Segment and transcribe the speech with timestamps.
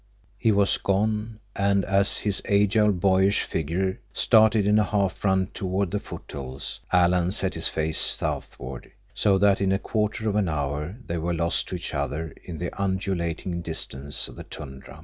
[0.39, 5.91] He was gone, and as his agile, boyish figure started in a half run toward
[5.91, 10.97] the foothills, Alan set his face southward, so that in a quarter of an hour
[11.05, 14.99] they were lost to each other in the undulating distances of the tundra.